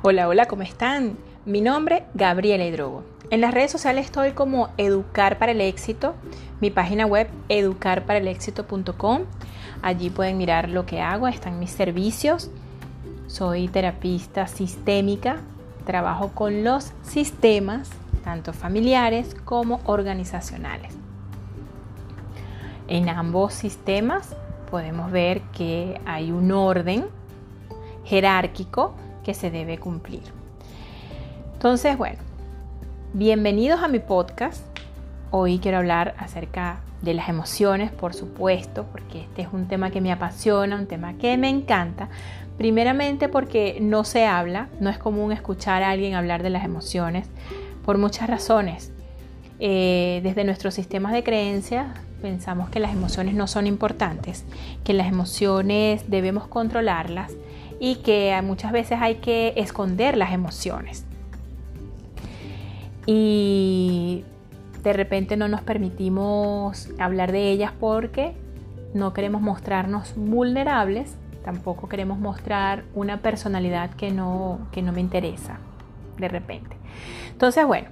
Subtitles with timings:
[0.00, 1.18] Hola, hola, ¿cómo están?
[1.44, 3.02] Mi nombre, Gabriela Hidrogo.
[3.30, 6.14] En las redes sociales estoy como Educar para el Éxito,
[6.60, 9.22] mi página web educarparalexito.com.
[9.82, 12.48] Allí pueden mirar lo que hago, están mis servicios.
[13.26, 15.38] Soy terapista sistémica,
[15.84, 17.90] trabajo con los sistemas,
[18.22, 20.94] tanto familiares como organizacionales.
[22.86, 24.36] En ambos sistemas
[24.70, 27.06] podemos ver que hay un orden
[28.04, 28.94] jerárquico
[29.28, 30.22] que se debe cumplir.
[31.52, 32.16] Entonces, bueno,
[33.12, 34.64] bienvenidos a mi podcast.
[35.30, 40.00] Hoy quiero hablar acerca de las emociones, por supuesto, porque este es un tema que
[40.00, 42.08] me apasiona, un tema que me encanta.
[42.56, 47.28] Primeramente porque no se habla, no es común escuchar a alguien hablar de las emociones
[47.84, 48.92] por muchas razones.
[49.60, 51.86] Eh, desde nuestros sistemas de creencias
[52.22, 54.46] pensamos que las emociones no son importantes,
[54.84, 57.34] que las emociones debemos controlarlas
[57.80, 61.04] y que muchas veces hay que esconder las emociones.
[63.06, 64.24] Y
[64.82, 68.34] de repente no nos permitimos hablar de ellas porque
[68.94, 75.58] no queremos mostrarnos vulnerables, tampoco queremos mostrar una personalidad que no, que no me interesa
[76.18, 76.76] de repente.
[77.32, 77.88] Entonces, bueno,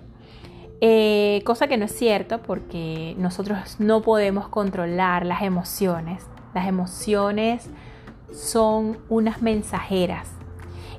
[0.80, 6.26] eh, cosa que no es cierto porque nosotros no podemos controlar las emociones.
[6.54, 7.70] Las emociones
[8.32, 10.28] son unas mensajeras.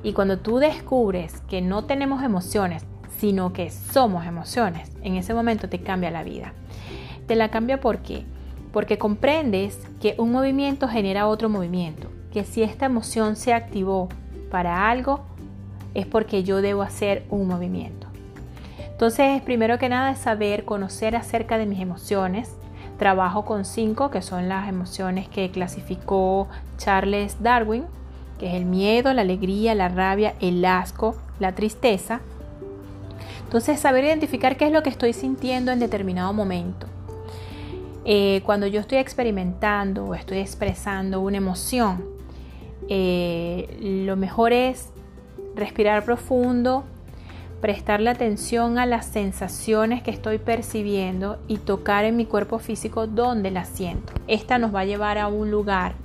[0.04, 2.86] Y cuando tú descubres que no tenemos emociones,
[3.18, 6.54] sino que somos emociones, en ese momento te cambia la vida.
[7.26, 8.26] Te la cambia ¿por qué?
[8.72, 14.10] Porque comprendes que un movimiento genera otro movimiento, que si esta emoción se activó
[14.52, 15.26] para algo,
[15.94, 18.08] es porque yo debo hacer un movimiento.
[18.80, 22.56] Entonces, primero que nada es saber, conocer acerca de mis emociones,
[22.98, 27.86] Trabajo con cinco, que son las emociones que clasificó Charles Darwin,
[28.40, 32.22] que es el miedo, la alegría, la rabia, el asco, la tristeza.
[33.44, 36.88] Entonces, saber identificar qué es lo que estoy sintiendo en determinado momento.
[38.04, 42.04] Eh, cuando yo estoy experimentando o estoy expresando una emoción,
[42.90, 44.90] eh, lo mejor es
[45.56, 46.86] respirar profundo,
[47.62, 53.52] prestarle atención a las sensaciones que estoy percibiendo y tocar en mi cuerpo físico donde
[53.52, 54.14] las siento.
[54.28, 55.96] Esta nos va a llevar a un lugar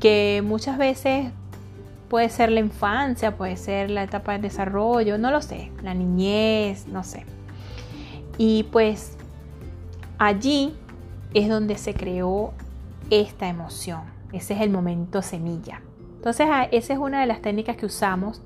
[0.00, 1.30] que muchas veces
[2.08, 6.86] puede ser la infancia, puede ser la etapa de desarrollo, no lo sé, la niñez,
[6.88, 7.24] no sé.
[8.36, 9.16] Y pues
[10.18, 10.74] allí
[11.34, 12.52] es donde se creó
[13.10, 14.02] esta emoción.
[14.32, 15.80] Ese es el momento semilla.
[16.16, 18.40] Entonces, esa es una de las técnicas que usamos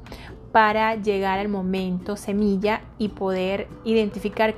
[0.53, 4.55] para llegar al momento semilla y poder identificar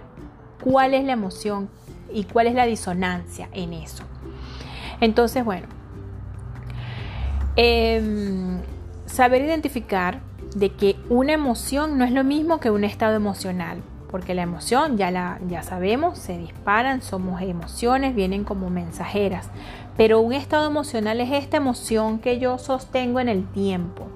[0.62, 1.69] cuál es la emoción
[2.12, 4.05] y cuál es la disonancia en eso.
[5.01, 5.67] Entonces, bueno,
[7.56, 8.61] em,
[9.06, 10.21] saber identificar
[10.55, 14.97] de que una emoción no es lo mismo que un estado emocional, porque la emoción
[14.97, 19.49] ya la ya sabemos, se disparan, somos emociones, vienen como mensajeras,
[19.97, 24.09] pero un estado emocional es esta emoción que yo sostengo en el tiempo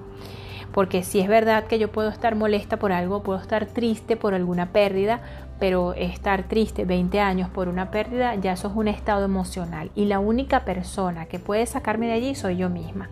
[0.75, 4.33] porque si es verdad que yo puedo estar molesta por algo, puedo estar triste por
[4.33, 5.21] alguna pérdida,
[5.57, 9.89] pero estar triste 20 años por una pérdida, ya eso es un estado emocional.
[9.95, 13.09] Y la única persona que puede sacarme de allí soy yo misma.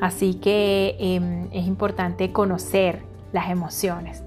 [0.00, 3.02] Así que em, es importante conocer
[3.34, 4.22] las emociones.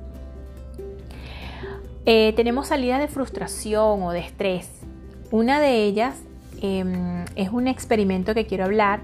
[2.06, 4.70] Eh, tenemos salidas de frustración o de estrés.
[5.32, 6.22] Una de ellas
[6.62, 9.00] em, es un experimento que quiero hablar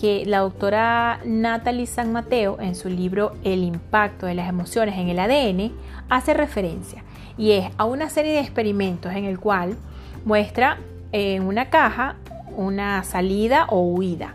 [0.00, 5.08] que la doctora Natalie San Mateo en su libro El impacto de las emociones en
[5.08, 5.72] el ADN
[6.08, 7.02] hace referencia
[7.36, 9.76] y es a una serie de experimentos en el cual
[10.24, 10.78] muestra
[11.12, 12.16] en una caja
[12.56, 14.34] una salida o huida.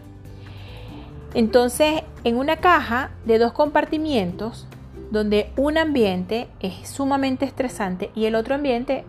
[1.33, 4.65] Entonces, en una caja de dos compartimientos,
[5.11, 9.03] donde un ambiente es sumamente estresante y el otro ambiente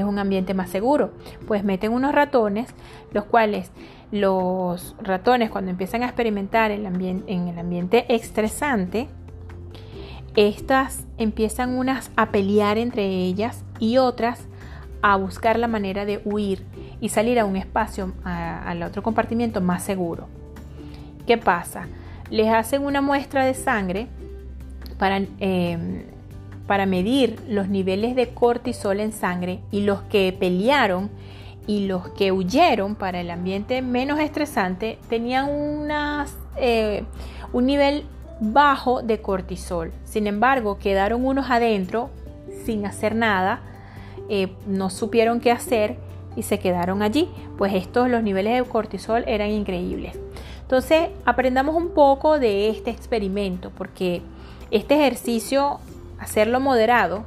[0.00, 1.12] es un ambiente más seguro,
[1.46, 2.74] pues meten unos ratones,
[3.12, 3.70] los cuales
[4.12, 6.86] los ratones cuando empiezan a experimentar en
[7.48, 9.08] el ambiente estresante,
[10.36, 14.46] estas empiezan unas a pelear entre ellas y otras
[15.02, 16.64] a buscar la manera de huir
[17.00, 20.28] y salir a un espacio, al otro compartimiento más seguro.
[21.26, 21.86] ¿Qué pasa?
[22.30, 24.08] Les hacen una muestra de sangre
[24.98, 26.04] para, em,
[26.66, 31.10] para medir los niveles de cortisol en sangre y los que pelearon
[31.66, 35.48] y los que huyeron para el ambiente menos estresante tenían
[36.56, 37.04] eh,
[37.52, 38.04] un nivel
[38.40, 39.92] bajo de cortisol.
[40.04, 42.10] Sin embargo, quedaron unos adentro
[42.64, 43.60] sin hacer nada,
[44.28, 45.96] eh, no supieron qué hacer
[46.36, 47.28] y se quedaron allí.
[47.58, 50.18] Pues estos, los niveles de cortisol eran increíbles.
[50.62, 54.20] Entonces, aprendamos un poco de este experimento, porque
[54.70, 55.78] este ejercicio,
[56.18, 57.24] hacerlo moderado,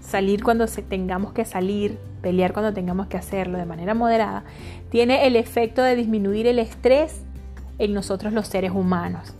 [0.00, 4.44] salir cuando tengamos que salir, pelear cuando tengamos que hacerlo de manera moderada,
[4.90, 7.22] tiene el efecto de disminuir el estrés
[7.78, 9.34] en nosotros los seres humanos.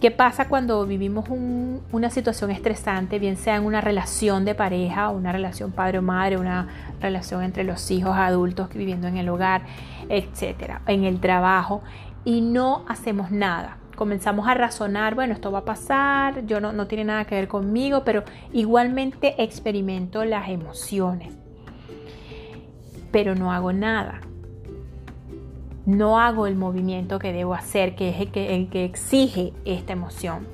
[0.00, 5.30] ¿Qué pasa cuando vivimos una situación estresante, bien sea en una relación de pareja, una
[5.30, 6.68] relación padre o madre, una
[7.02, 9.60] relación entre los hijos adultos viviendo en el hogar,
[10.08, 11.82] etcétera, en el trabajo,
[12.24, 13.76] y no hacemos nada?
[14.00, 17.48] Comenzamos a razonar, bueno, esto va a pasar, yo no, no tiene nada que ver
[17.48, 21.34] conmigo, pero igualmente experimento las emociones,
[23.12, 24.22] pero no hago nada
[25.86, 30.46] no hago el movimiento que debo hacer, que es el que, exige esta emoción.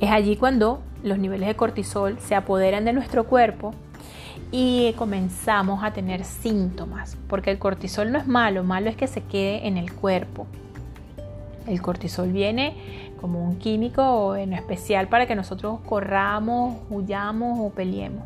[0.00, 3.72] Es allí cuando los niveles de cortisol se apoderan de nuestro cuerpo
[4.50, 9.22] y comenzamos a tener síntomas, porque el cortisol no es malo, malo es que se
[9.22, 10.46] quede en el cuerpo.
[11.66, 12.74] El cortisol viene
[13.20, 18.24] como un químico en especial para que nosotros corramos, huyamos o peleemos.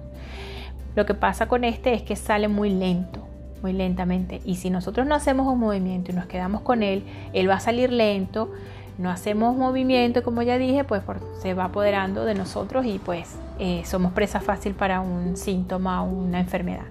[0.95, 3.25] Lo que pasa con este es que sale muy lento
[3.65, 4.43] muy lentamente.
[4.45, 7.03] Y si nosotros no hacemos un movimiento y nos quedamos con él,
[7.33, 8.53] él va a salir lento.
[8.99, 11.03] No hacemos movimiento, como ya dije, pues
[11.41, 16.11] se va apoderando de nosotros y pues eh, somos presa fácil para un síntoma o
[16.11, 16.85] una enfermedad.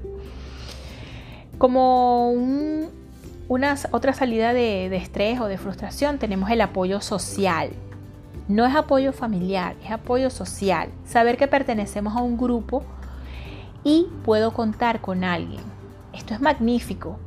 [1.60, 2.32] Como
[3.48, 7.72] una otra salida de, estrés o de frustración tenemos el apoyo social.
[8.48, 10.90] No es apoyo familiar, es apoyo social.
[11.06, 12.84] Saber que pertenecemos a un grupo
[13.84, 15.62] y puedo contar con alguien.
[16.14, 17.20] Esto es magnífico,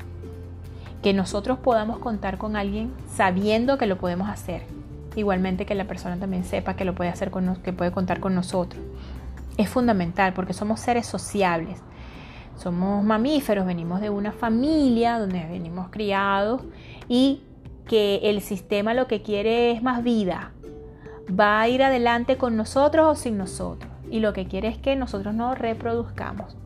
[1.02, 4.62] que nosotros podamos contar con alguien sabiendo que lo podemos hacer.
[5.16, 7.30] Igualmente que la persona también sepa que lo puede hacer
[7.62, 8.82] que puede contar con nosotros.
[9.56, 11.78] Es fundamental porque somos seres sociables.
[12.56, 16.62] Somos mamíferos, venimos de una familia donde venimos criados
[17.08, 17.42] y
[17.86, 20.52] que el sistema lo que quiere es más vida.
[21.28, 23.90] Va a ir adelante con nosotros o sin nosotros.
[24.10, 26.56] Y lo que quiere es que nosotros nos reproduzcamos.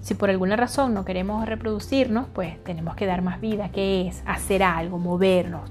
[0.00, 4.22] Si por alguna razón no queremos reproducirnos, pues tenemos que dar más vida, que es
[4.26, 5.70] hacer algo, movernos,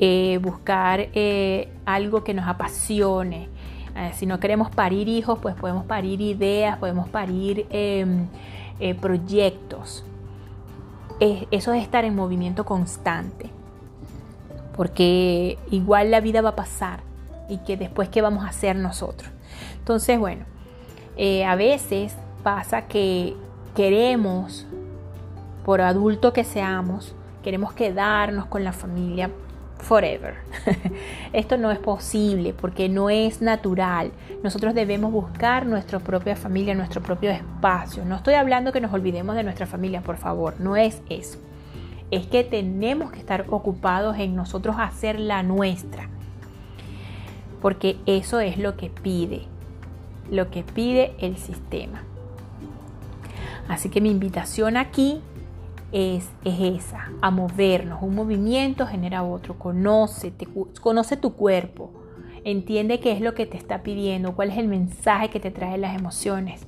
[0.00, 3.48] eh, buscar eh, algo que nos apasione.
[3.96, 8.26] Eh, si no queremos parir hijos, pues podemos parir ideas, podemos parir em,
[9.00, 10.04] proyectos.
[11.20, 13.48] eso es estar en movimiento constante,
[14.76, 17.00] porque igual la vida va a pasar
[17.48, 19.30] y que después qué vamos a hacer nosotros.
[19.78, 20.44] Entonces, bueno,
[21.46, 23.36] a veces pasa que
[23.74, 24.66] queremos,
[25.64, 29.30] por adulto que seamos, queremos quedarnos con la familia
[29.84, 30.34] forever.
[31.32, 34.12] Esto no es posible porque no es natural.
[34.42, 38.04] Nosotros debemos buscar nuestra propia familia, nuestro propio espacio.
[38.04, 41.38] No estoy hablando que nos olvidemos de nuestra familia, por favor, no es eso.
[42.10, 46.08] Es que tenemos que estar ocupados en nosotros hacer la nuestra.
[47.60, 49.42] Porque eso es lo que pide,
[50.30, 52.02] lo que pide el sistema.
[53.68, 55.22] Así que mi invitación aquí
[55.94, 58.02] es, esa, a movernos.
[58.02, 59.56] Un movimiento genera otro.
[59.56, 60.32] Conoce,
[60.80, 61.92] conoce tu cuerpo.
[62.42, 65.78] Entiende qué es lo que te está pidiendo, cuál es el mensaje que te trae
[65.78, 66.66] las emociones.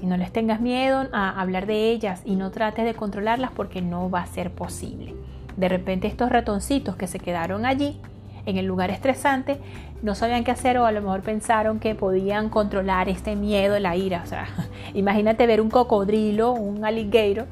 [0.00, 3.82] Y no les tengas miedo a hablar de ellas y no trates de controlarlas porque
[3.82, 5.14] no va a ser posible.
[5.58, 8.00] De repente estos ratoncitos que se quedaron allí
[8.46, 9.58] en el lugar estresante
[10.02, 13.94] no sabían qué hacer o a lo mejor pensaron que podían controlar este miedo, la
[13.94, 14.22] ira.
[14.24, 14.48] O sea,
[14.94, 17.46] imagínate ver un cocodrilo, un alligator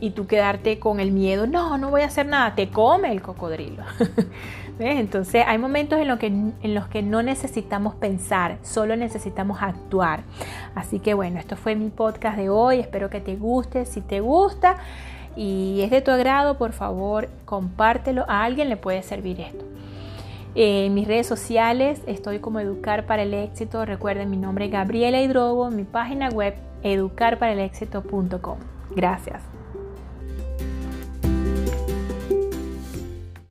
[0.00, 3.22] y tú quedarte con el miedo, no, no voy a hacer nada, te come el
[3.22, 3.82] cocodrilo.
[4.78, 10.20] Entonces hay momentos en, que, en los que no necesitamos pensar, solo necesitamos actuar.
[10.74, 14.20] Así que bueno, esto fue mi podcast de hoy, espero que te guste, si te
[14.20, 14.76] gusta
[15.34, 19.64] y es de tu agrado, por favor, compártelo, a alguien le puede servir esto.
[20.54, 23.84] En mis redes sociales estoy como Educar para el Éxito.
[23.84, 28.58] Recuerden mi nombre es Gabriela Hidrobo, mi página web educarparalexito.com.
[28.94, 29.55] Gracias.